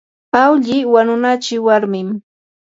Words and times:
awlli 0.41 0.77
wanunachi 0.93 1.55
warmin. 1.65 2.09